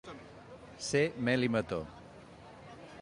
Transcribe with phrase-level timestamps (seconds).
[0.85, 1.79] Ser mel i mató.